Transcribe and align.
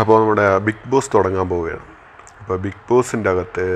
അപ്പോൾ 0.00 0.16
നമ്മുടെ 0.20 0.46
big 0.66 0.88
boss 0.92 1.10
തുടങ്ങാൻ 1.14 1.46
പോവുകയാണ്. 1.52 1.84
അപ്പോൾ 2.40 2.56
ബിഗ് 2.64 2.82
ബോസിന്റെ 2.88 3.28
അകത്ത് 3.32 3.66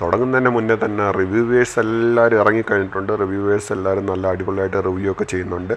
തുടങ്ങുന്നതിന് 0.00 0.50
മുന്നേ 0.56 0.74
തന്നെ 0.84 1.04
റിവ്യൂവേഴ്സ് 1.18 1.76
എല്ലാവരും 1.82 2.38
ഇറങ്ങിക്കഴിഞ്ഞിട്ടുണ്ട്. 2.42 3.12
റിവ്യൂവേഴ്സ് 3.22 3.70
എല്ലാവരും 3.76 4.04
നല്ല 4.10 4.26
അടിപൊളിയായിട്ട് 4.34 4.80
റിവ്യൂ 4.88 5.08
ഒക്കെ 5.12 5.24
ചെയ്യുന്നുണ്ട്. 5.32 5.74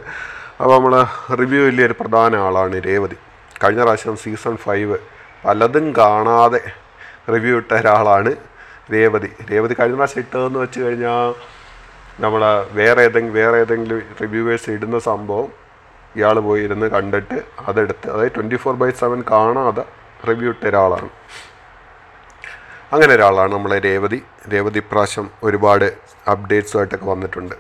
അപ്പോൾ 0.59 0.73
നമ്മൾ 0.77 0.93
റിവ്യൂ 1.41 1.61
വലിയൊരു 1.67 1.95
പ്രധാന 2.01 2.35
ആളാണ് 2.47 2.79
രേവതി. 2.89 3.17
കഴിഞ്ഞ 3.61 3.81
പ്രാവശ്യം 3.85 4.17
സീസൺ 4.23 4.55
ഫൈവ് 4.65 4.97
പലതും 5.45 5.85
കാണാതെ 5.99 6.61
റിവ്യൂ 7.33 7.55
ഇട്ട 7.61 7.71
ഒരാളാണ് 7.79 8.31
രേവതി. 8.93 9.29
രേവതി 9.51 9.73
കഴിഞ്ഞ 9.79 9.95
പ്രാവശ്യം 9.99 10.21
ഇട്ടതെന്ന് 10.25 10.59
വെച്ച് 10.63 10.79
കഴിഞ്ഞാൽ 10.85 11.33
നമ്മൾ 12.23 12.41
വേറെ 12.79 13.01
ഏതെങ്കിലും 13.07 13.35
വേറെ 13.41 13.57
ഏതെങ്കിലും 13.63 13.99
റിവ്യൂവേഴ്സ് 14.21 14.69
ഇടുന്ന 14.75 14.97
സംഭവം 15.09 15.49
ഇയാൾ 16.17 16.39
പോയിരുന്ന് 16.39 16.87
കണ്ടിട്ട് 16.87 17.37
അതെടുത്ത് 17.67 18.09
അതായത് 18.09 18.31
ട്വന്റി 18.35 18.55
ഫോർ 18.55 18.75
ബൈ 18.75 18.89
സെവൻ 18.91 19.23
കാണാതെ 19.31 19.83
റിവ്യൂ 20.29 20.49
ഇട്ട 20.49 20.63
ഒരാളാണ്. 20.67 21.09
അങ്ങനെ 22.93 23.13
ഒരാളാണ് 23.13 23.51
നമ്മളെ 23.53 23.79
രേവതി. 23.79 24.23
രേവതി 24.53 24.79
പ്രാവശ്യം 24.79 25.29
ഒരുപാട് 25.43 25.85
അപ്ഡേറ്റ്സുമായിട്ടൊക്കെ 26.27 27.05
വന്നിട്ടുണ്ട്. 27.05 27.55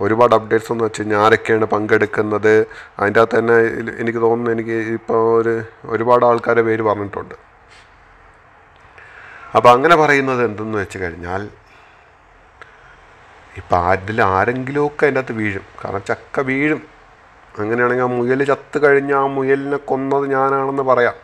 ഒരുപാട് 0.00 0.34
അപ്ഡേറ്റ്സ് 0.34 0.72
എന്ന് 0.72 0.84
വെച്ച് 0.84 1.00
കഴിഞ്ഞാൽ 1.00 1.20
ആരൊക്കെയാണ് 1.24 1.64
പങ്കെടുക്കുന്നത്? 1.64 2.66
അതിന്റെ 2.98 3.20
അകത്ത് 3.20 3.38
തന്നെ 3.38 3.56
എനിക്ക് 3.98 4.18
തോന്നുന്നു 4.18 4.50
എനിക്ക് 4.50 4.76
ഇപ്പോൾ 4.98 5.40
ഒരു 5.40 5.62
ഒരുപാട് 5.84 6.24
ആൾക്കാരെ 6.24 6.62
പേര് 6.62 6.82
പറഞ്ഞിട്ടുണ്ട്. 6.82 7.34
അപ്പോൾ 9.56 9.68
അങ്ങനെ 9.68 9.96
പറയുന്നത് 9.96 10.44
എന്തെന്ന് 10.44 10.78
വെച്ച് 10.78 10.98
കഴിഞ്ഞാൽ 10.98 11.42
ഇപ്പം 13.56 13.78
അതിൽ 13.88 14.22
ആരെങ്കിലുമൊക്കെ 14.22 15.04
അതിന്റെ 15.06 15.20
അകത്ത് 15.20 15.32
വീഴും. 15.32 15.64
കാരണം 15.84 16.02
ചക്ക 16.10 16.40
വീഴും. 16.40 16.91
അങ്ങനെയാണെങ്കിൽ 17.58 18.04
ആ 18.04 18.06
മുയൽ 18.06 18.44
ചത്ത് 18.44 18.82
കഴിഞ്ഞ് 18.82 19.14
ആ 19.14 19.26
മുയലിനെ 19.26 19.76
കൊന്നത് 19.76 20.26
ഞാനാണെന്ന് 20.26 20.82
പറയാം. 20.82 21.14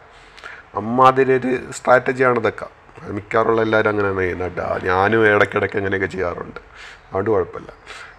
അമ്മാതിരി 0.74 1.56
സ്ട്രാറ്റജിയാണ് 1.70 2.38
ഇതൊക്കെ. 2.38 2.66
മിക്കാറുള്ള 3.10 3.60
എല്ലാവരും 3.62 3.88
അങ്ങനെയാണ് 3.88 4.18
ചെയ്യുന്നത്. 4.18 4.84
ഞാനും 4.84 5.34
ഇടയ്ക്കിടയ്ക്ക് 5.34 5.76
അങ്ങനെയൊക്കെ 5.76 6.06
ചെയ്യാറുണ്ട്. 6.06 6.60
അതുകൊണ്ട് 7.06 7.30
കുഴപ്പമില്ല. 7.30 7.72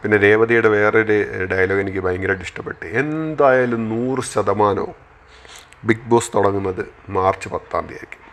പിന്നെ 0.04 0.18
രേവതിയുടെ 0.18 0.70
വേറൊരു 0.70 1.46
ഡയലോഗ് 1.52 1.80
എനിക്ക് 1.80 2.00
ഭയങ്കരമായിട്ട് 2.00 2.46
ഇഷ്ടപ്പെട്ടു. 2.46 2.86
എന്തായാലും 2.86 3.90
നൂറ് 3.90 4.22
ശതമാനവും 4.22 4.96
ബിഗ് 5.86 6.10
ബോസ് 6.10 6.32
തുടങ്ങുന്നത് 6.36 6.94
മാർച്ച് 7.10 7.50
പത്താം 7.50 7.82
തീയതി 7.82 7.94
ആയിരിക്കും 7.94 8.29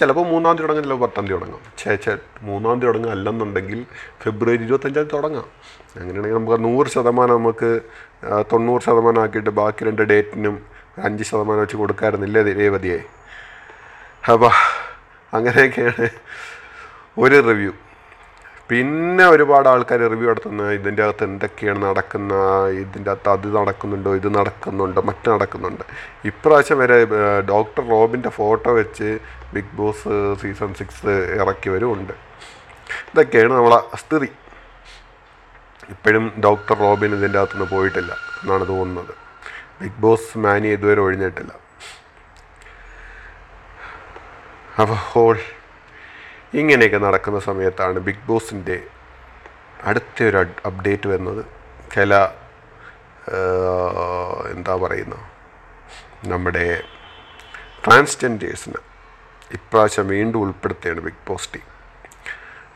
ചിലപ്പോൾ 0.00 0.24
മൂന്നാം 0.30 0.54
തീയതി 0.56 0.62
തുടങ്ങും 0.62 0.84
ചിലപ്പോൾ 0.84 1.06
പത്താം 1.06 1.26
തീയതി 1.26 1.40
തുടങ്ങാം. 1.40 1.60
ചേ 1.78 1.96
ചേ 2.04 2.12
മൂന്നാം 2.42 2.74
തീയതി 2.80 2.86
തുടങ്ങുക 2.86 3.10
അല്ലെന്നുണ്ടെങ്കിൽ 3.10 3.86
ഫെബ്രുവരി 4.22 4.62
ഇരുപത്തഞ്ചാം 4.64 5.04
തുടങ്ങാം. 5.04 5.46
അങ്ങനെയാണെങ്കിൽ 6.00 6.38
നമുക്ക് 6.38 6.64
നൂറ് 6.64 6.86
ശതമാനം 6.86 7.34
നമുക്ക് 7.34 7.70
തൊണ്ണൂറ് 8.52 8.82
ശതമാനം 8.82 9.20
ആക്കിയിട്ട് 9.22 9.50
ബാക്കി 9.50 9.84
രണ്ട് 9.84 10.02
ഡേറ്റിനും 10.02 10.56
അഞ്ച് 11.06 11.24
ശതമാനം 11.24 11.60
വെച്ച് 11.60 11.76
കൊടുക്കാറുന്നില്ലേ 11.76 12.42
രേവതിയെ? 12.42 13.00
അപ്പോൾ 14.32 14.52
അങ്ങനെയൊക്കെയാണ് 15.36 16.06
ഒരു 17.18 17.36
റിവ്യൂ. 17.48 17.72
പിന്നെ 18.70 19.24
ഒരുപാട് 19.32 19.66
ആൾക്കാർ 19.72 20.00
റിവ്യൂ 20.12 20.28
നടത്തുന്ന 20.30 20.62
ഇതിന്റെ 20.76 21.02
അകത്ത് 21.04 21.24
എന്തൊക്കെയാണ് 21.30 21.80
നടക്കുന്ന 21.88 22.32
ഇതിന്റെ 22.82 23.10
അകത്ത് 23.12 23.30
അത് 23.34 23.46
നടക്കുന്നുണ്ടോ 23.58 24.12
ഇത് 24.20 24.28
നടക്കുന്നുണ്ടോ 24.38 25.00
മറ്റു 25.10 25.28
നടക്കുന്നുണ്ട്. 25.34 25.84
ഇപ്രാവശ്യം 26.30 26.78
വരെ 26.82 26.96
ഡോക്ടർ 27.52 27.84
റോബിന്റെ 27.94 28.30
ഫോട്ടോ 28.38 28.72
വെച്ച് 28.80 29.10
ബിഗ് 29.54 29.72
ബോസ് 29.80 30.14
സീസൺ 30.42 30.72
സിക്സ് 30.80 31.14
ഇറക്കി 31.42 31.70
ഉണ്ട് 31.94 32.14
ഇതൊക്കെയാണ് 33.12 33.52
നമ്മളെ 33.58 33.80
സ്ഥിതി. 34.02 34.30
ഇപ്പോഴും 35.94 36.24
ഡോക്ടർ 36.46 36.76
റോബിൻ 36.86 37.10
ഇതിന്റെ 37.18 37.38
അകത്തുനിന്ന് 37.40 37.68
പോയിട്ടില്ല 37.74 38.12
എന്നാണ് 38.40 38.64
തോന്നുന്നത്. 38.72 39.12
ബിഗ് 39.80 40.00
ബോസ് 40.04 40.38
മാനി 40.44 40.68
ഇതുവരെ 40.76 41.00
ഒഴിഞ്ഞിട്ടില്ല. 41.06 41.52
അപ്പോൾ 44.82 44.98
ഇങ്ങനെയൊക്കെ 46.58 46.98
നടക്കുന്ന 46.98 47.38
സമയത്താണ് 47.38 47.98
ബിഗ് 47.98 48.26
ബോസിന്റെ 48.26 48.76
അടുത്തൊരു 49.84 50.38
അപ്ഡേറ്റ് 50.66 51.08
വരുന്നത്. 51.08 51.42
ചില 51.94 52.14
എന്താ 54.50 54.74
പറയുന്ന 54.76 55.16
നമ്മുടെ 56.24 56.66
ട്രാൻസ്ജെൻഡേഴ്സിന് 57.86 58.80
ഇപ്രാവശ്യം 59.52 60.06
വീണ്ടും 60.08 60.38
ഉൾപ്പെടുത്തുകയാണ് 60.38 61.00
ബിഗ് 61.00 61.22
ബോസ് 61.28 61.48
ടീം. 61.54 61.66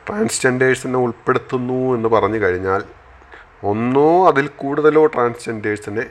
ട്രാൻസ്ജെൻഡേഴ്സിനെ 0.09 0.99
ഉൾപ്പെടുത്തുന്നു 0.99 1.79
എന്ന് 1.97 2.09
പറഞ്ഞു 2.09 2.39
കഴിഞ്ഞാൽ 2.45 2.85
ഒന്നോ 3.65 4.29
അതിൽ 4.29 4.47
കൂടുതലോ 4.63 5.07
ട്രാൻസ്ജെൻഡേഴ്സിനെ 5.07 6.05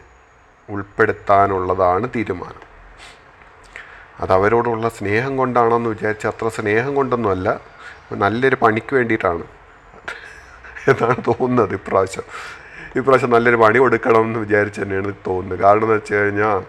ഉൾപ്പെടുത്താനുള്ളതാണ് 0.69 2.07
തീരുമാനം. 2.15 2.68
അത് 4.21 4.31
അവരോടുള്ള 4.37 4.89
സ്നേഹം 4.97 5.33
കൊണ്ടാണെന്ന് 5.37 5.89
വിചാരിച്ച 5.89 6.25
അത്ര 6.27 6.47
സ്നേഹം 6.57 6.91
കൊണ്ടൊന്നുമല്ല 6.95 7.49
നല്ലൊരു 8.23 8.57
പണിക്ക് 8.63 8.93
വേണ്ടിയിട്ടാണ്. 8.95 9.43
എന്നാണ് 10.91 11.17
തോന്നുന്നത് 11.27 11.73
ഇപ്രാവശ്യം. 11.79 12.25
ഇപ്രാവശ്യം 12.99 13.31
നല്ലൊരു 13.35 13.57
പണി 13.63 13.77
കൊടുക്കണം 13.79 14.23
എന്ന് 14.27 14.39
വിചാരിച്ച് 14.39 14.79
തന്നെയാണ് 14.81 15.11
തോന്നുന്നത്. 15.27 15.59
കാരണം 15.63 15.83
എന്ന് 15.83 15.95
വെച്ച് 15.95 16.13
കഴിഞ്ഞാൽ 16.15 16.61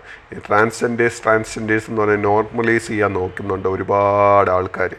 ട്രാൻസ്ജെൻഡേഴ്സ് 0.49 1.21
ട്രാൻസ്ജെൻഡേഴ്സ് 1.25 1.87
എന്ന് 1.91 2.03
പറഞ്ഞാൽ 2.03 2.23
നോർമലൈസ് 2.31 2.87
ചെയ്യാൻ 2.89 3.13
നോക്കുന്നുണ്ട് 3.21 3.69
ഒരുപാട് 3.69 4.51
ആൾക്കാർ 4.57 4.93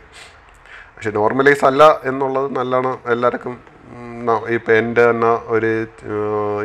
പക്ഷെ 0.96 1.12
നോർമലൈസ് 1.20 1.64
അല്ല 1.66 1.84
എന്നുള്ളത് 2.10 2.56
നല്ലോണം 2.56 2.98
എല്ലാവർക്കും 3.14 3.54
ഇപ്പം 4.56 4.74
എന്റെ 4.78 5.04
തന്നെ 5.10 5.32
ഒരു 5.56 5.70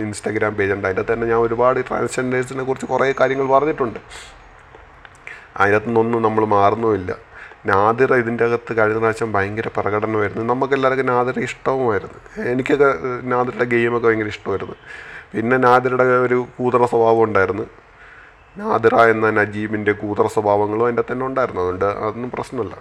ഇൻസ്റ്റാഗ്രാം 0.05 0.55
പേജ് 0.55 0.73
ഉണ്ട്. 0.73 0.87
അതിന്റെ 0.89 1.05
തന്നെ 1.13 1.27
ഞാൻ 1.27 1.39
ഒരുപാട് 1.47 1.79
ട്രാൻസ്ജെൻഡേഴ്സിനെ 1.89 2.65
കുറിച്ച് 2.65 2.87
കുറേ 2.87 3.07
കാര്യങ്ങൾ 3.21 3.47
പറഞ്ഞിട്ടുണ്ട്. 3.55 4.01
അതിനകത്തു 5.57 5.87
നിന്നൊന്നും 5.87 6.23
നമ്മൾ 6.23 6.45
മാറുന്നുമില്ല. 6.45 7.17
നാദിറ 7.67 8.15
ഇതിന്റെ 8.15 8.45
അകത്ത് 8.45 8.79
കഴിഞ്ഞ 8.79 8.99
പ്രാവശ്യം 8.99 9.33
ഭയങ്കര 9.33 9.69
പ്രകടനമായിരുന്നു. 9.77 10.55
നമുക്കെല്ലാവർക്കും 10.55 11.07
നാദിറ 11.07 11.39
ഇഷ്ടവുമായിരുന്നു. 11.39 12.45
എനിക്കൊക്കെ 12.49 12.95
നാദിറയുടെ 13.23 13.65
ഗെയിമൊക്കെ 13.65 14.09
ഭയങ്കര 14.09 14.27
ഇഷ്ടമായിരുന്നു. 14.27 14.75
പിന്നെ 15.35 15.57
നാദിറയുടെ 15.57 16.05
ഒരു 16.05 16.47
കൂതറ 16.59 16.85
സ്വഭാവം 16.85 17.23
ഉണ്ടായിരുന്നു. 17.23 17.63
നാദിറ 18.57 18.95
എന്ന 18.95 19.31
നജീബിന്റെ 19.31 19.93
കൂതറ 19.93 20.27
സ്വഭാവങ്ങളും 20.27 20.85
അതിന്റെ 20.85 21.05
തന്നെ 21.13 21.27
ഉണ്ടായിരുന്നു. 21.27 21.61
അതുകൊണ്ട് 21.61 21.85
അതൊന്നും 21.85 22.31
പ്രശ്നമല്ല. 22.31 22.79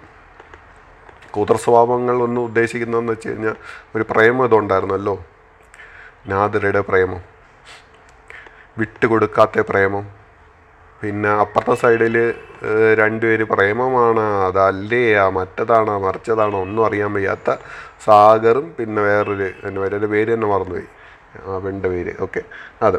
കൂതറ 1.30 1.56
സ്വഭാവങ്ങൾ 1.56 2.22
ഒന്ന് 2.22 2.40
ഉദ്ദേശിക്കുന്നതെന്ന് 2.40 3.12
വെച്ച് 3.12 3.28
കഴിഞ്ഞാൽ 3.28 3.54
ഒരു 3.94 4.04
പ്രേമം 4.10 4.44
ഇതുണ്ടായിരുന്നല്ലോ. 4.44 5.24
നാദിറയുടെ 6.26 6.80
പ്രേമം. 6.80 7.20
വിട്ടുകൊടുക്കാത്ത 8.78 9.60
പ്രേമം. 9.60 10.15
പിന്നെ 11.02 11.28
അപ്പുറത്തെ 11.28 11.74
സൈഡിൽ 11.74 12.34
രണ്ടുപേര് 12.94 13.44
പ്രേമമാണ്. 13.44 14.20
അതല്ലേ? 14.20 15.14
ആ 15.14 15.28
മറ്റതാണോ? 15.28 15.98
മറിച്ചതാണോ? 15.98 16.60
ഒന്നും 16.60 16.86
അറിയാൻ 16.86 17.12
വയ്യാത്ത 17.12 17.56
സാഗറും 18.04 18.74
പിന്നെ 18.78 19.02
വേറൊരു 19.02 19.46
എന്റെ 19.64 19.80
പേര് 19.80 20.06
പേര് 20.06 20.34
തന്നെ 20.34 20.46
മറന്നുപോയി. 20.46 20.88
ആ 21.46 21.58
പെണ്ണിന്റെ 21.58 21.88
പേര്. 21.88 22.12
ഓക്കെ. 22.20 22.42
അത്. 22.82 22.96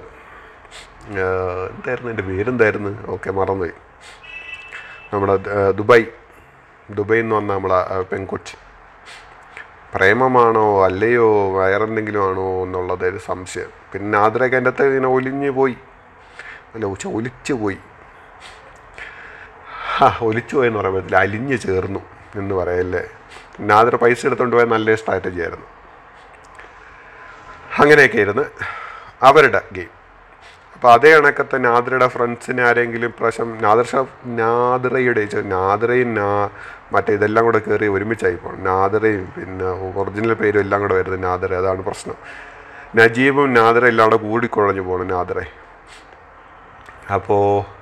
എന്തായിരുന്നു 1.75 2.09
എന്റെ 2.09 2.23
പേരെന്തായിരുന്നു? 2.23 3.07
ഓക്കെ 3.07 3.31
മറന്നുപോയി. 3.31 3.75
നമ്മുടെ 5.13 5.35
ദുബായ്. 5.71 6.05
ദുബൈ 6.89 7.19
എന്ന് 7.19 7.35
വന്ന 7.35 7.53
നമ്മളെ 7.53 8.03
പെൺകൊച്ചി. 8.03 8.55
പ്രേമമാണോ? 9.95 10.83
അല്ലയോ? 10.85 11.27
വേറെന്തെങ്കിലും 11.57 12.29
ആണോ 12.29 12.63
എന്നുള്ളത് 12.63 13.05
ഒരു 13.07 13.17
സംശയം. 13.17 13.69
പിന്നെ 13.93 14.17
അതിലൊക്കെ 14.19 14.57
എന്റെ 14.57 14.69
അകത്ത് 14.69 14.87
ഇങ്ങനെ 14.87 15.07
ഒലിഞ്ഞു 15.07 15.51
പോയി. 15.51 15.77
അല്ല 16.73 16.85
ഉച്ച 16.85 17.07
ഒലിച്ചു 17.07 17.53
പോയി. 17.53 17.77
ആ 20.01 20.19
ഒലിച്ചു 20.21 20.55
പോയെന്ന് 20.55 20.79
പറ്റില്ല 20.79 21.17
അലിഞ്ഞു 21.17 21.55
ചേർന്നു 21.55 21.99
എന്ന് 22.35 22.55
പറയല്ലേ. 22.55 23.03
നാദർ 23.59 23.95
പൈസ 23.95 24.25
എടുത്തുകൊണ്ട് 24.25 24.55
പോയ 24.55 24.65
നല്ല 24.65 24.95
സ്ട്രാറ്റജി 24.95 25.41
ആയിരുന്നു. 25.41 25.65
അങ്ങനെയൊക്കെ 27.77 28.17
ഇരുന്ന് 28.17 28.41
അവരുടെ 29.23 29.61
ഗെയിം 29.71 29.89
അപ്പോൾ 30.73 30.93
അതേ 30.93 31.19
കണക്കത്തെ 31.19 31.57
നാദ്രയുടെ 31.57 32.07
ഫ്രണ്ട്സിനെ 32.07 32.63
ആരെങ്കിലും 32.63 33.11
പ്രാവശ്യം 33.11 33.57
നാദർഷ 33.61 33.91
ഷാ 33.91 34.05
നാദ്രയും 34.25 35.29
ചെ- 35.29 35.45
നാദിറയും 35.45 36.13
നാ 36.13 36.49
മറ്റേ 36.91 37.13
ഇതെല്ലാം 37.13 37.45
കൂടെ 37.45 37.59
കയറി 37.59 37.87
ഒരുമിച്ചായി 37.87 38.35
പോകണം 38.35 38.63
നാദ്രയും 38.63 39.33
പിന്നെ 39.37 39.65
ഒറിജിനൽ 39.99 40.33
പേരും 40.33 40.59
എല്ലാം 40.59 40.81
കൂടെ 40.81 40.95
വരുന്നത് 40.95 41.23
നാദ്ര 41.23 41.53
അതാണ് 41.53 41.81
പ്രശ്നം. 41.81 42.15
നജീബും 42.95 43.53
നാദ്ര 43.53 43.85
എല്ലാം 43.85 44.09
കൂടെ 44.09 44.21
കൂടിക്കുഴഞ്ഞു 44.23 44.81
പോകണം 44.81 45.07
നാദിറ. 45.07 45.39
അപ്പോൾ 47.13 47.77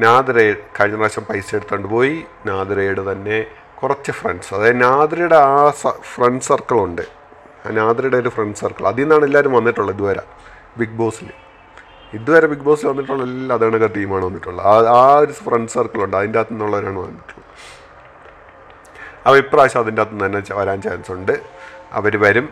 നാദ്ര 0.00 0.36
കഴിഞ്ഞ 0.76 0.96
പ്രാവശ്യം 0.96 1.24
പൈസ 1.24 1.54
എടുത്തുകൊണ്ട് 1.54 1.88
പോയി. 1.88 2.24
നാദ്രയുടെ 2.46 3.12
തന്നെ 3.12 3.46
കുറച്ച് 3.82 4.12
ഫ്രണ്ട്സ് 4.12 4.54
അതായത് 4.54 4.80
നാദ്രയുടെ 4.82 5.36
ആ 5.36 5.70
ഫ്രണ്ട് 6.14 6.44
സർക്കിളുണ്ട് 6.44 7.02
നാദ്രയുടെ 7.70 8.16
ഒരു 8.16 8.28
ഫ്രണ്ട് 8.28 8.58
സർക്കിൾ 8.58 8.86
അതിൽ 8.86 9.02
നിന്നാണ് 9.02 9.24
എല്ലാവരും 9.24 9.52
വന്നിട്ടുള്ളത് 9.52 9.94
ഇതുവരെ. 9.96 10.22
ബിഗ് 10.78 10.92
ബോസിൽ 10.92 11.28
ഇതുവരെ 12.14 12.46
ബിഗ് 12.46 12.60
ബോസിൽ 12.60 12.86
വന്നിട്ടുള്ള 12.88 13.22
എല്ലാ 13.22 13.54
അതേണൊക്കെ 13.54 13.86
ടീമാണ് 13.86 14.24
വന്നിട്ടുള്ളത്. 14.24 14.66
ആ 14.66 14.74
ആ 14.98 15.18
ഒരു 15.18 15.32
ഫ്രണ്ട് 15.32 15.72
സർക്കിളുണ്ട് 15.72 16.16
അതിന്റെ 16.16 16.38
അകത്തു 16.38 16.52
നിന്നുള്ളവരാണ് 16.52 16.98
വന്നിട്ടുള്ളത്. 16.98 17.48
അപ്പോൾ 19.26 19.36
ഇപ്രാവശ്യം 19.36 19.80
അതിന്റെ 19.80 20.02
അകത്തു 20.02 20.24
തന്നെ 20.24 20.54
വരാൻ 20.54 20.82
ചാൻസ് 20.82 21.12
ഉണ്ട്. 21.12 21.42
അവർ 21.92 22.16
വരും. 22.16 22.48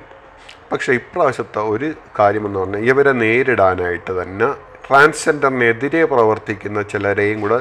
പക്ഷേ 0.72 0.92
ഇപ്രാവശ്യത്തെ 0.92 1.58
ഒരു 1.58 1.94
കാര്യമെന്ന് 2.18 2.58
പറഞ്ഞാൽ 2.58 2.84
ഇവരെ 2.84 3.12
നേരിടാനായിട്ട് 3.12 4.22
തന്നെ 4.22 4.73
ട്രാൻസ്ജെൻഡറിനെതിരെ 4.86 6.04
പ്രവർത്തിക്കുന്ന 6.12 6.80
ചിലരെയും 6.92 7.38
കൂടെ 7.40 7.58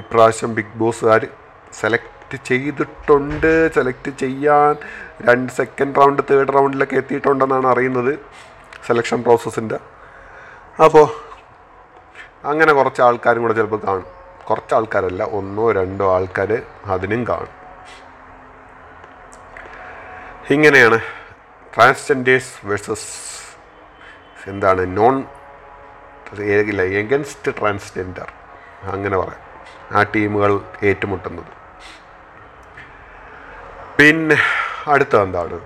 ഇപ്രാവശ്യം 0.00 0.50
ബിഗ് 0.54 0.76
ബോസുകാർ 0.80 1.22
സെലക്ട് 1.80 2.36
ചെയ്തിട്ടുണ്ട്. 2.48 3.52
സെലക്ട് 3.76 4.10
ചെയ്യാൻ 4.22 4.74
രണ്ട് 5.28 5.52
സെക്കൻഡ് 5.58 5.96
റൗണ്ട് 6.00 6.22
തേർഡ് 6.30 6.54
റൗണ്ടിലൊക്കെ 6.56 6.96
എത്തിയിട്ടുണ്ടെന്നാണ് 6.96 7.66
അറിയുന്നത് 7.72 8.12
സെലക്ഷൻ 8.86 9.18
പ്രോസസ്സിന്റെ. 9.22 9.78
അപ്പോൾ 10.84 11.06
അങ്ങനെ 12.50 12.72
കുറച്ച് 12.72 13.02
ആൾക്കാരും 13.08 13.42
കൂടെ 13.42 13.54
ചിലപ്പോൾ 13.58 13.82
കാണും. 13.88 14.06
കുറച്ച് 14.48 14.74
ആൾക്കാരല്ല 14.74 15.22
ഒന്നോ 15.40 15.66
രണ്ടോ 15.80 16.06
ആൾക്കാർ 16.14 16.50
അതിനും 16.94 17.22
കാണും. 17.32 17.52
ഇങ്ങനെയാണ് 20.54 20.98
ട്രാൻസ്ജെൻഡേഴ്സ് 21.74 22.54
വേഴ്സസ് 22.66 23.12
എന്താണ് 24.50 24.82
നോൺ 24.98 25.16
ഇല്ല 26.40 26.82
എഗൻസ്റ്റ് 26.82 27.52
ട്രാൻസ്ജെൻഡർ 27.58 28.28
അങ്ങനെ 28.92 29.16
പറയാം. 29.16 29.42
ആ 29.92 30.02
ടീമുകൾ 30.02 30.60
ഏറ്റുമുട്ടുന്നത്. 30.82 31.52
പിന്നെ 33.98 34.36
അടുത്ത 34.86 35.16
എന്താണ്? 35.16 35.60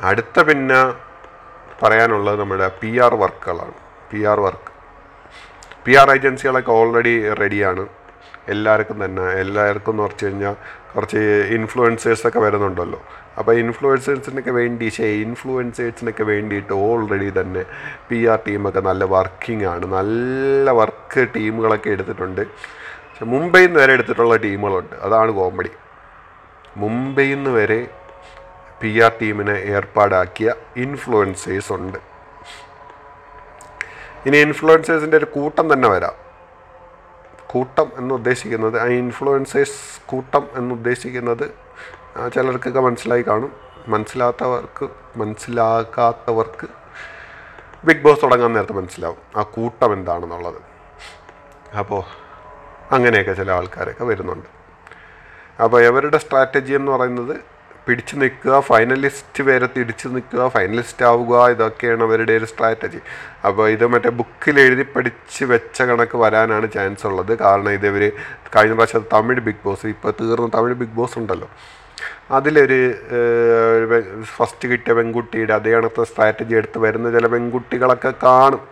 അടുത്ത 0.00 0.40
പിന്നെ 0.40 0.80
പറയാനുള്ളത് 1.82 2.40
നമ്മുടെ 2.40 2.68
P 2.80 2.98
R 2.98 3.14
വർക്കുകളാണ് 3.14 3.74
P 4.10 4.24
R 4.24 4.40
work 4.40 4.70
P 5.84 5.94
R 5.94 6.10
ഏജൻസികളൊക്കെ 6.10 6.72
already 6.72 7.32
റെഡിയാണ് 7.32 7.86
എല്ലാവർക്കും 8.48 9.04
തന്നെ 9.04 9.22
എല്ലാവർക്കും 9.22 9.92
എന്ന് 9.92 10.02
പറഞ്ഞു 10.02 10.26
കഴിഞ്ഞാൽ 10.26 10.54
കുറച്ച് 10.94 11.18
ഇൻഫ്ലുവൻസേഴ്സൊക്കെ 11.56 12.38
വരുന്നുണ്ടല്ലോ. 12.38 13.00
അപ്പോൾ 13.38 13.52
ഇൻഫ്ലുവൻസേഴ്സിനൊക്കെ 13.54 14.50
വേണ്ടി 14.50 14.88
ശേ 14.88 15.04
ഇൻഫ്ലുവൻസേഴ്സിനൊക്കെ 15.04 16.22
വേണ്ടിയിട്ട് 16.22 16.72
ഓൾറെഡി 16.72 17.40
തന്നെ 17.40 17.64
പി 18.08 18.26
ആർ 18.26 18.38
ടീമൊക്കെ 18.48 18.80
നല്ല 18.80 19.04
വർക്കിംഗ് 19.04 19.64
ആണ്. 19.64 19.86
നല്ല 19.94 20.70
വർക്ക് 20.70 21.28
ടീമുകളൊക്കെ 21.36 21.90
എടുത്തിട്ടുണ്ട്. 21.90 22.40
പക്ഷെ 22.40 23.24
മുംബൈയിൽ 23.24 23.66
നിന്ന് 23.66 23.80
വരെ 23.80 23.92
എടുത്തിട്ടുള്ള 23.92 24.36
ടീമുകളുണ്ട് 24.36 24.96
അതാണ് 24.96 25.32
കോമഡി 25.32 25.70
മുംബൈയിൽ 26.76 27.34
നിന്ന് 27.34 27.50
വരെ 27.50 27.90
പി 28.80 29.00
ആർ 29.00 29.12
ടീമിനെ 29.22 29.52
ഏർപ്പാടാക്കിയ 29.52 30.54
ഇൻഫ്ലുവൻസേഴ്സ് 30.76 31.72
ഉണ്ട്. 31.72 31.98
ഇനി 34.26 34.36
ഇൻഫ്ലുവൻസേഴ്സിന്റെ 34.36 35.16
ഒരു 35.16 35.24
കൂട്ടം 35.24 35.72
തന്നെ 35.72 35.88
വരാം. 35.88 36.21
കൂട്ടം 37.52 37.88
എന്നുദ്ദേശിക്കുന്നത് 37.96 38.76
ആ 38.80 38.86
ഇൻഫ്ലുവൻസേഴ്സ് 39.02 39.80
കൂട്ടം 40.06 40.44
എന്നുദ്ദേശിക്കുന്നത് 40.54 41.44
ചിലർക്കൊക്കെ 42.34 42.80
മനസ്സിലായി 42.80 43.24
കാണും. 43.28 43.52
മനസ്സിലാത്തവർക്ക് 43.88 44.86
മനസ്സിലാകാത്തവർക്ക് 45.16 46.66
ബിഗ് 47.86 48.02
ബോസ് 48.04 48.22
തുടങ്ങാൻ 48.22 48.52
നേരത്തെ 48.54 48.72
മനസ്സിലാവും 48.72 49.22
ആ 49.36 49.42
കൂട്ടം 49.56 49.92
എന്താണെന്നുള്ളത്. 49.92 50.60
അപ്പോൾ 51.78 52.02
അങ്ങനെയൊക്കെ 52.94 53.32
ചില 53.32 53.50
ആൾക്കാരൊക്കെ 53.50 54.04
വരുന്നുണ്ട്. 54.04 54.48
അപ്പോൾ 55.62 55.78
ഇവരുടെ 55.88 56.18
സ്ട്രാറ്റജി 56.18 56.72
എന്ന് 56.72 56.92
പറയുന്നത് 56.92 57.36
പിടിച്ചു 57.86 58.14
നിൽക്കുക 58.20 58.54
ഫൈനലിസ്റ്റ് 58.70 59.42
വരെ 59.48 59.68
തിരിച്ചു 59.76 60.06
നിൽക്കുക 60.14 60.42
ഫൈനലിസ്റ്റ് 60.56 61.04
ആവുക 61.10 61.34
ഇതൊക്കെയാണ് 61.54 62.02
അവരുടെ 62.06 62.34
ഒരു 62.40 62.46
സ്ട്രാറ്റജി 62.52 63.00
അപ്പോൾ 63.48 63.64
ഇത് 63.74 63.84
മറ്റേ 63.94 64.10
ബുക്കിൽ 64.20 64.56
എഴുതി 64.64 64.84
പഠിച്ച് 64.94 65.44
വെച്ച 65.52 65.82
കണക്ക് 65.90 66.16
വരാനാണ് 66.24 66.68
ചാൻസ് 66.76 67.06
ഉള്ളത്. 67.10 67.32
കാരണം 67.44 67.72
ഇത് 67.78 67.86
ഇവർ 67.92 68.04
കഴിഞ്ഞ 68.56 68.74
പ്രാവശ്യം 68.78 69.06
തമിഴ് 69.14 69.42
ബിഗ് 69.48 69.62
ബോസ് 69.64 69.92
ഇപ്പോൾ 69.94 70.14
തീർന്ന 70.20 70.48
തമിഴ് 70.56 70.76
ബിഗ് 70.82 70.96
ബോസ് 71.00 71.18
ഉണ്ടല്ലോ. 71.22 71.50
അതിലൊരു 72.36 72.80
ഫസ്റ്റ് 74.36 74.66
കിട്ടിയ 74.70 74.92
പെൺകുട്ടിയുടെ 74.98 75.52
അതേ 75.58 75.70
കണക്കത്തെ 75.74 76.08
സ്ട്രാറ്റജി 76.12 76.54
എടുത്ത് 76.60 76.78
വരുന്ന 76.86 77.10
ചില 77.16 77.26
പെൺകുട്ടികളൊക്കെ 77.34 78.12
കാണും 78.24 78.62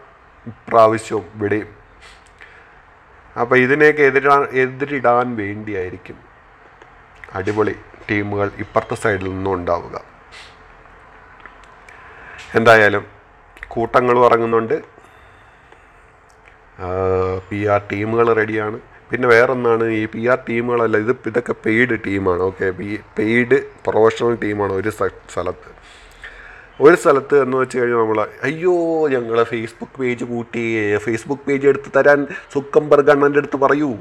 ഇപ്രാവശ്യവും 0.53 1.27
ഇവിടെയും. 1.37 1.69
അപ്പോൾ 3.41 3.57
ഇതിനെയൊക്കെ 3.65 4.03
എതിരാ 4.11 4.37
എതിരിടാൻ 4.63 5.29
വേണ്ടിയായിരിക്കും. 5.43 6.19
അടിപൊളി. 7.39 7.77
ടീമുകൾ 8.11 8.51
ഇപ്പുറത്തെ 8.59 8.95
സൈഡിൽ 8.95 9.25
നിന്നും 9.25 9.55
ഉണ്ടാവുക. 9.55 10.01
എന്തായാലും 12.55 13.07
കൂട്ടങ്ങൾ 13.69 14.25
ഇറങ്ങുന്നുണ്ട്. 14.25 14.83
പി 17.51 17.67
ആർ 17.67 17.83
ടീമുകൾ 17.93 18.33
റെഡിയാണ്. 18.33 18.81
പിന്നെ 19.11 19.29
വേറൊന്നാണ് 19.29 19.85
ഈ 19.85 20.07
പി 20.07 20.27
ആർ 20.27 20.39
ടീമുകളല്ല 20.49 20.97
ഇത് 20.97 21.17
ഇതൊക്കെ 21.27 21.53
പെയ്ഡ് 21.53 21.99
ടീമാണ്. 22.07 22.43
ഓക്കെ 22.43 22.71
പെയ്ഡ് 23.19 23.63
പ്രൊഫഷണൽ 23.87 24.35
ടീമാണ് 24.35 24.73
ഒരു 24.73 24.89
സ്ഥ- 24.89 25.13
സ്ഥലത്ത്. 25.33 25.81
ഒരു 26.81 26.97
സ്ഥലത്ത് 26.97 27.43
എന്ന് 27.43 27.57
വെച്ച് 27.57 27.79
കഴിഞ്ഞാൽ 27.79 27.99
നമ്മൾ 27.99 28.29
അയ്യോ 28.43 29.09
ഞങ്ങളെ 29.09 29.45
ഫേസ്ബുക്ക് 29.45 30.01
പേജ് 30.01 30.25
കൂട്ടി 30.25 30.97
ഫേസ്ബുക്ക് 30.97 31.43
പേജ് 31.43 31.69
എടുത്ത് 31.69 31.99
തരാൻ 31.99 32.27
സുക്കംബർഗ് 32.55 33.11
അണ്ണന്റെ 33.11 33.39
അടുത്ത് 33.39 33.57
പറയൂ. 33.57 33.95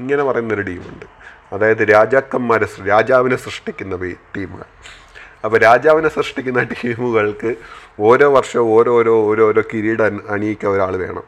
ഇങ്ങനെ 0.00 0.24
പറയുന്നൊരു 0.24 0.62
ടീമുണ്ട്. 0.62 1.06
അതായത് 1.52 1.92
രാജാക്കന്മാരെ 1.92 2.66
രാജാവിനെ 2.88 3.36
സൃഷ്ടിക്കുന്ന 3.36 3.96
ടീമുകൾ. 4.36 4.64
അപ്പോൾ 5.44 5.58
രാജാവിനെ 5.58 6.08
സൃഷ്ടിക്കുന്ന 6.08 6.62
ടീമുകൾക്ക് 6.62 7.54
ഓരോ 8.00 8.34
വർഷവും 8.34 8.66
ഓരോരോ 8.66 9.24
ഓരോരോ 9.24 9.62
കിരീടം 9.74 10.20
അണിയിക്കുക 10.30 10.68
ഒരാൾ 10.68 10.96
വേണം. 10.96 11.22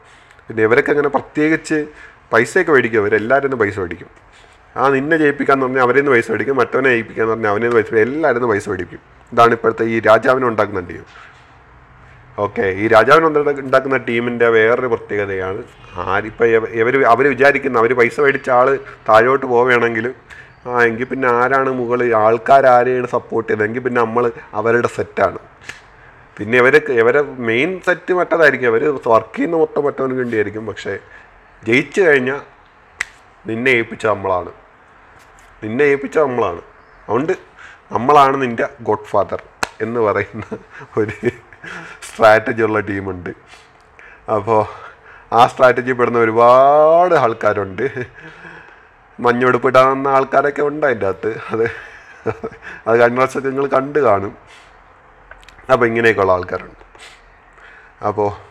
പിന്നെ 0.49 0.63
ഇവരൊക്കെ 0.63 0.91
അങ്ങനെ 0.91 1.09
പ്രത്യേകിച്ച് 1.09 1.87
പൈസയൊക്കെ 2.33 2.73
മേടിക്കും. 2.73 3.01
അവരെല്ലാവരും 3.01 3.51
പൈസ 3.51 3.79
മേടിക്കും. 3.79 4.09
ആ 4.77 4.89
നിന്നെ 4.89 5.17
ജയിപ്പിക്കാന്ന് 5.17 5.67
പറഞ്ഞാൽ 5.67 5.83
അവരിൽ 5.83 5.99
നിന്ന് 5.99 6.13
പൈസ 6.13 6.31
മേടിക്കും. 6.31 6.57
മറ്റവനെ 6.57 6.91
ജയിപ്പിക്കാന്ന് 6.91 7.33
പറഞ്ഞാൽ 7.33 7.51
അവനെ 7.51 7.71
പൈസ. 7.71 7.95
എല്ലാവരും 7.95 8.49
പൈസ 8.49 8.69
മേടിക്കും. 8.69 8.99
ഇതാണ് 9.33 9.53
ഇപ്പോഴത്തെ 9.53 9.85
ഈ 9.85 10.01
രാജാവിനെ 10.01 10.47
ഉണ്ടാക്കുന്ന 10.47 10.81
ടീം. 10.81 11.05
ഓക്കെ 12.39 12.63
ഈ 12.63 12.89
രാജാവിന് 12.89 13.27
ഉണ്ടാ- 13.27 13.61
ഉണ്ടാക്കുന്ന 13.61 13.97
ടീമിന്റെ 13.97 14.49
വേറൊരു 14.49 14.87
പ്രത്യേകതയാണ് 14.87 15.61
ആരിപ്പോൾ 16.07 16.45
ഇവർ 16.73 17.05
അവർ 17.07 17.29
വിചാരിക്കുന്ന 17.29 17.79
അവർ 17.79 17.97
പൈസ 17.97 18.21
മേടിച്ച 18.21 18.51
ആൾ 18.51 18.69
താഴോട്ട് 19.09 19.47
പോവുകയാണെങ്കിലും 19.47 20.15
ആ 20.67 20.83
എങ്കിൽ 20.83 21.05
പിന്നെ 21.05 21.29
ആരാണ് 21.33 21.71
മുകളിൽ 21.71 22.17
ആൾക്കാരാരെയാണ് 22.17 23.07
സപ്പോർട്ട് 23.07 23.53
ചെയ്തത്? 23.53 23.65
എങ്കിൽ 23.65 23.81
പിന്നെ 23.81 24.01
നമ്മൾ 24.01 24.33
അവരുടെ 24.55 24.89
സെറ്റാണ് 24.89 25.39
പിന്നെ 26.37 26.59
ഇവർ 26.59 26.77
ഇവരെ 26.93 27.23
മെയിൻ 27.39 27.81
സെറ്റ് 27.87 28.13
മറ്റതായിരിക്കും. 28.13 28.69
അവർ 28.69 28.83
വർക്ക് 29.07 29.37
ചെയ്യുന്ന 29.37 29.57
മൊത്തം 29.57 29.85
മറ്റവന് 29.85 30.13
വേണ്ടിയായിരിക്കും. 30.13 30.67
പക്ഷേ 30.67 30.99
ജയിച്ചു 31.63 32.01
കഴിഞ്ഞാൽ 32.01 32.41
നിന്നെ 33.47 33.71
ഏൽപ്പിച്ച 33.71 34.07
നമ്മളാണ്. 34.07 34.51
നിന്നെ 35.65 35.85
ഏൽപ്പിച്ച 35.85 36.19
നമ്മളാണ്. 36.19 36.61
അതുകൊണ്ട് 37.09 37.33
നമ്മളാണ് 37.93 38.43
നിന്റെ 38.43 38.69
ഗോഡ് 38.83 39.11
ഫാദർ 39.11 39.43
എന്ന് 39.81 40.01
പറയുന്ന 40.01 40.45
ഒരു 40.97 41.31
സ്ട്രാറ്റജി 42.03 42.63
ഉള്ള 42.63 42.81
ടീമുണ്ട്. 42.81 43.31
അപ്പോൾ 44.33 44.67
ആ 45.35 45.47
സ്ട്രാറ്റജി 45.47 45.93
പെടുന്ന 45.93 46.19
ഒരുപാട് 46.19 47.15
ആൾക്കാരുണ്ട്. 47.15 48.05
മഞ്ഞുടുപ്പിടാവുന്ന 49.21 50.09
ആൾക്കാരൊക്കെ 50.09 50.63
ഉണ്ട് 50.63 50.87
അതിന്റെ 50.87 51.07
അകത്ത്. 51.07 51.41
അത് 51.53 51.65
അത് 52.87 53.01
കഴിഞ്ഞ 53.01 53.21
വർഷത്തെ 53.21 53.49
നിങ്ങൾ 53.49 53.67
കണ്ടു 53.67 53.99
കാണും. 53.99 54.37
അപ്പോൾ 55.73 55.87
ഇങ്ങനെയൊക്കെയുള്ള 55.87 56.33
ആൾക്കാരുണ്ട്. 56.33 56.85
അപ്പോൾ 58.07 58.49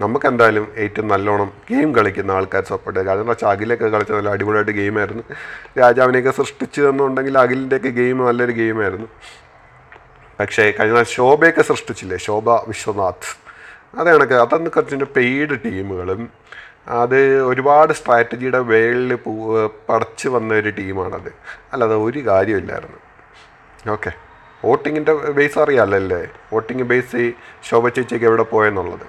നമുക്കെന്തായാലും 0.00 0.72
ഏറ്റവും 0.76 1.08
നല്ലോണം 1.08 1.52
ഗെയിം 1.70 1.96
കളിക്കുന്ന 1.96 2.30
ആൾക്കാർ 2.30 2.62
സപ്പോർട്ട് 2.62 3.00
ചെയ്യുക. 3.00 3.10
കാരണം 3.10 3.28
വെച്ചാൽ 3.28 3.48
അഖിലൊക്കെ 3.48 3.86
കളിച്ച 3.86 4.12
നല്ല 4.12 4.28
അടിപൊളിയായിട്ട് 4.28 4.72
ഗെയിമായിരുന്നു. 4.72 5.22
രാജാവിനെയൊക്കെ 5.78 6.30
സൃഷ്ടിച്ചു 6.30 6.82
എന്നുണ്ടെങ്കിൽ 6.82 7.38
അഖിലിന്റെയൊക്കെ 7.38 7.88
ഗെയിം 7.88 8.26
നല്ലൊരു 8.26 8.52
ഗെയിമായിരുന്നു. 8.52 9.06
പക്ഷേ 10.40 10.64
കഴിഞ്ഞ 10.80 11.02
ശോഭയൊക്കെ 11.02 11.62
സൃഷ്ടിച്ചില്ലേ? 11.62 12.16
ശോഭ 12.16 12.48
വിശ്വനാഥ്. 12.68 13.30
അതാണ് 13.98 14.24
അതൊന്ന് 14.34 14.70
കുറച്ചിന്റെ 14.70 15.06
പെയ്ഡ് 15.16 15.54
ടീമുകളും 15.64 16.22
അത് 17.00 17.18
ഒരുപാട് 17.50 17.92
സ്ട്രാറ്റജിയുടെ 17.92 18.58
വേളിൽ 18.58 19.14
പൂ 19.14 19.32
പടച്ച് 19.88 20.28
വന്ന 20.28 20.54
ഒരു 20.54 20.70
ടീമാണത്. 20.78 21.30
അല്ലാതെ 21.72 21.96
ഒരു 21.96 22.20
കാര്യമില്ലായിരുന്നു 22.26 23.00
ഓക്കെ. 23.92 24.10
വോട്ടിങ്ങിന്റെ 24.64 25.12
ബേസ് 25.38 25.58
അറിയാമല്ലോ 25.58 25.98
അല്ലേ 25.98 26.20
വോട്ടിങ് 26.52 26.82
ബേസ് 26.82 27.32
ശോഭ 27.68 27.88
ചേച്ചിക്ക് 27.88 28.24
എവിടെ 28.24 28.42
പോയെന്നുള്ളത്? 28.42 29.06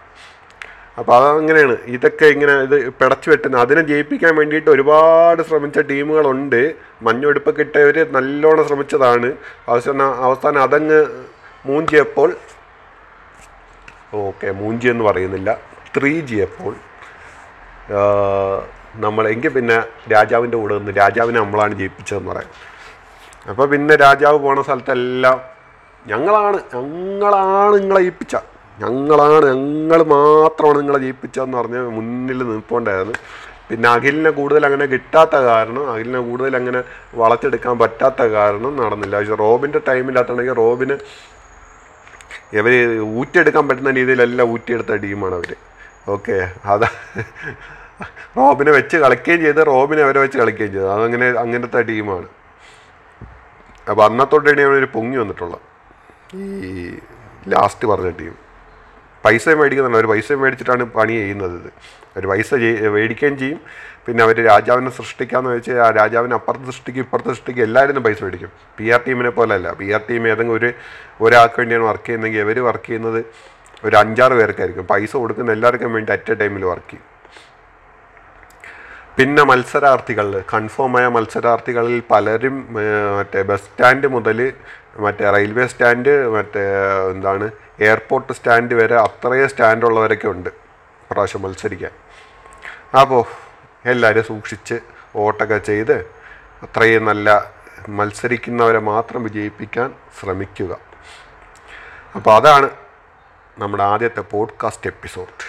അപ്പോൾ 0.99 1.13
അതങ്ങനെയാണ്. 1.17 1.75
ഇതൊക്കെ 1.95 2.27
ഇങ്ങനെ 2.33 2.53
ഇത് 2.67 2.75
പിടച്ചു 2.99 3.27
വെട്ടുന്ന 3.31 3.57
അതിനെ 3.65 3.81
ജയിപ്പിക്കാൻ 3.91 4.33
വേണ്ടിയിട്ട് 4.39 4.69
ഒരുപാട് 4.75 5.41
ശ്രമിച്ച 5.49 5.79
ടീമുകളുണ്ട്. 5.89 6.61
മഞ്ഞൊടുപ്പ് 7.07 7.51
കിട്ടിയവർ 7.59 7.97
നല്ലോണം 8.15 8.65
ശ്രമിച്ചതാണ്. 8.69 9.29
അവസാന 9.71 10.07
അവസാനം 10.27 10.61
അതങ്ങ് 10.67 10.99
മൂഞ്ചിയപ്പോൾ 11.67 12.29
ഓക്കെ 14.25 14.49
മൂഞ്ചി 14.61 14.87
എന്ന് 14.93 15.05
പറയുന്നില്ല. 15.09 15.49
ത്രീ 15.95 16.13
ജിയപ്പോൾ 16.31 16.73
നമ്മൾ 19.05 19.23
എങ്കിൽ 19.33 19.51
പിന്നെ 19.57 19.77
രാജാവിന്റെ 20.13 20.57
കൂടെ 20.61 20.73
നിന്ന് 20.79 20.93
രാജാവിനെ 21.01 21.39
നമ്മളാണ് 21.43 21.73
ജയിപ്പിച്ചതെന്ന് 21.81 22.29
പറയാം. 22.31 22.51
അപ്പോൾ 23.51 23.65
പിന്നെ 23.73 23.95
രാജാവ് 24.05 24.37
പോണ 24.45 24.61
സ്ഥലത്തെല്ലാം 24.67 25.37
ഞങ്ങളാണ് 26.05 26.59
ഞങ്ങളാണ് 26.75 27.75
നിങ്ങളെ 27.81 28.01
ജയിപ്പിച്ച 28.05 28.35
ഞങ്ങളാണ് 28.81 29.37
ഞങ്ങൾ 29.51 29.99
മാത്രമാണ് 30.15 30.79
നിങ്ങളെ 30.79 30.99
ജയിപ്പിച്ചതെന്ന് 31.05 31.57
പറഞ്ഞ് 31.59 31.81
മുന്നിൽ 31.97 32.39
നിൽപ്പുണ്ടായിരുന്നു. 32.51 33.15
പിന്നെ 33.69 33.87
അഖിലിനെ 33.89 34.31
കൂടുതൽ 34.39 34.65
അങ്ങനെ 34.65 34.85
കിട്ടാത്ത 34.91 35.35
കാരണം 35.47 35.85
അഖിലിനെ 35.93 36.21
കൂടുതൽ 36.27 36.53
അങ്ങനെ 36.59 36.81
വളച്ചെടുക്കാൻ 37.21 37.75
പറ്റാത്ത 37.83 38.21
കാരണം 38.35 38.71
നടന്നില്ല. 38.83 39.15
പക്ഷേ 39.19 39.37
റോബിന്റെ 39.45 39.81
ടൈമില്ലാത്തണെങ്കിൽ 39.89 40.55
റോബിന് 40.63 40.97
ഇവർ 42.59 42.73
ഊറ്റിയെടുക്കാൻ 43.19 43.63
പറ്റുന്ന 43.69 43.91
രീതിയിലെല്ലാം 43.99 44.51
ഊറ്റിയെടുത്ത 44.53 44.95
ടീമാണ് 45.05 45.35
അവർ 45.39 45.51
ഓക്കെ 46.15 46.35
അതാ. 46.73 46.89
റോബിനെ 48.37 48.71
വെച്ച് 48.77 48.97
കളിക്കുകയും 49.03 49.39
ചെയ്ത് 49.45 49.61
റോബിനെ 49.73 50.01
അവരെ 50.07 50.19
വെച്ച് 50.23 50.37
കളിക്കുകയും 50.41 50.73
ചെയ്തു. 50.73 50.89
അതങ്ങനെ 50.95 51.27
അങ്ങനത്തെ 51.43 51.81
ടീമാണ്. 51.91 52.27
അപ്പോൾ 53.91 54.03
അന്നത്തോട്ടാണ് 54.09 54.73
ഒരു 54.79 54.89
പൊങ്ങി 54.95 55.17
വന്നിട്ടുള്ളത്. 55.21 55.63
ഈ 56.35 56.73
ലാസ്റ്റ് 57.53 57.87
പറഞ്ഞ 57.91 58.09
ടീം 58.19 58.35
പൈസ 59.25 59.45
മേടിക്കുന്നുണ്ട് 59.59 59.97
അവർ 59.99 60.07
പൈസ 60.13 60.37
മേടിച്ചിട്ടാണ് 60.43 60.83
പണി 60.97 61.13
ചെയ്യുന്നത് 61.21 61.59
അവർ 62.13 62.25
പൈസ 62.31 62.49
മേടിക്കുകയും 62.95 63.35
ചെയ്യും. 63.41 63.59
പിന്നെ 64.05 64.21
അവർ 64.25 64.37
രാജാവിനെ 64.51 64.91
സൃഷ്ടിക്കാന്ന് 64.97 65.49
വെച്ചാൽ 65.55 65.79
ആ 65.85 65.87
രാജാവിനെ 65.97 66.35
അപ്പുറത്ത് 66.37 66.67
സൃഷ്ടിക്കും 66.69 67.01
ഇപ്പുറത്ത് 67.05 67.31
സൃഷ്ടിക്കും 67.33 67.63
എല്ലാവരും 67.67 68.03
പൈസ 68.05 68.19
മേടിക്കും. 68.25 68.51
പി 68.77 68.85
ആർ 68.95 69.01
ടീമിനെ 69.07 69.31
പോലെ 69.39 69.53
അല്ല 69.57 69.67
പി 69.79 69.87
ആർ 69.95 70.01
ടീം 70.09 70.23
ഏതെങ്കിലും 70.31 70.55
ഒരു 70.59 70.69
ഒരാൾക്ക് 71.25 71.59
വേണ്ടിയാണ് 71.61 71.85
വർക്ക് 71.89 72.05
ചെയ്യുന്നതെങ്കിൽ 72.07 72.41
ഇവർ 72.45 72.59
വർക്ക് 72.69 72.87
ചെയ്യുന്നത് 72.89 73.19
ഒരു 73.87 73.95
അഞ്ചാറ് 74.03 74.35
പേർക്കായിരിക്കും. 74.39 74.85
പൈസ 74.93 75.11
കൊടുക്കുന്ന 75.23 75.51
എല്ലാവർക്കും 75.57 75.91
വേണ്ടി 75.97 76.11
അറ്റ് 76.17 76.31
എ 76.35 76.37
ടൈമിൽ 76.41 76.63
വർക്ക് 76.71 76.89
ചെയ്യും. 76.91 77.05
പിന്നെ 79.17 79.43
മത്സരാർത്ഥികൾ 79.43 80.27
കൺഫേമായ 80.53 81.05
മത്സരാർത്ഥികളിൽ 81.07 82.01
പലരും 82.09 82.55
മറ്റേ 83.17 83.41
ബസ് 83.49 83.63
സ്റ്റാൻഡ് 83.63 84.07
മുതൽ 84.15 84.39
മറ്റേ 85.05 85.31
റെയിൽവേ 85.35 85.65
സ്റ്റാൻഡ് 85.67 86.13
മറ്റേ 86.35 86.63
എന്താണ് 87.13 87.45
എയർപോർട്ട് 87.87 88.33
സ്റ്റാൻഡ് 88.33 88.75
വരെ 88.79 88.95
അത്രയും 89.05 89.49
സ്റ്റാൻഡുള്ളവരൊക്കെ 89.53 90.27
ഉണ്ട് 90.27 90.49
പ്രാവശ്യം 91.11 91.41
മത്സരിക്കാൻ. 91.41 91.93
അപ്പോൾ 93.01 93.23
എല്ലാവരും 93.91 94.23
സൂക്ഷിച്ച് 94.23 94.77
വോട്ടൊക്കെ 95.15 95.57
ചെയ്ത് 95.69 95.97
അത്രയും 96.65 97.05
നല്ല 97.05 97.29
മത്സരിക്കുന്നവരെ 97.89 98.79
മാത്രം 98.91 99.23
വിജയിപ്പിക്കാൻ 99.23 99.89
ശ്രമിക്കുക. 100.19 100.71
അപ്പോൾ 102.15 102.33
അതാണ് 102.35 102.69
നമ്മുടെ 103.59 103.83
ആദ്യത്തെ 103.83 104.23
പോഡ്കാസ്റ്റ് 104.33 104.89
എപ്പിസോഡ് 104.93 105.45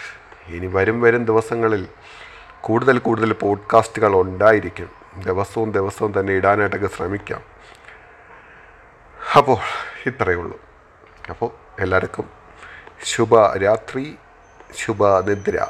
ഇനി 0.56 0.70
വരും 0.78 1.00
വരും 1.00 1.24
ദിവസങ്ങളിൽ 1.24 1.84
കൂടുതൽ 2.62 2.98
കൂടുതൽ 2.98 3.32
പോഡ്കാസ്റ്റുകൾ 3.32 4.20
ഉണ്ടായിരിക്കും. 4.20 4.90
ദിവസവും 5.18 5.72
ദിവസവും 5.72 6.20
തന്നെ 6.20 6.32
ഇടാനായിട്ടൊക്കെ 6.32 6.86
ശ്രമിക്കാം. 6.86 7.42
അപ്പോൾ 9.36 9.58
ഇത്രയേ 10.06 10.36
ഉള്ളൂ. 10.36 10.60
അപ്പോൾ 11.30 11.50
എല്ലാവർക്കും 11.82 12.30
ശുഭരാത്രി 13.04 14.18
ശുഭനിദ്ര. 14.74 15.66